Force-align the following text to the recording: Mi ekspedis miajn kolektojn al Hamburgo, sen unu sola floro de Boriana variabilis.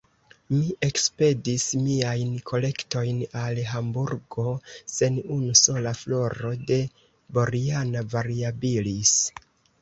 Mi 0.51 0.69
ekspedis 0.85 1.65
miajn 1.81 2.31
kolektojn 2.51 3.19
al 3.41 3.61
Hamburgo, 3.73 4.45
sen 4.95 5.19
unu 5.37 5.59
sola 5.61 5.93
floro 6.01 6.55
de 6.73 6.81
Boriana 7.39 8.05
variabilis. 8.17 9.15